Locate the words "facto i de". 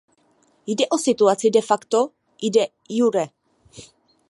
1.69-2.65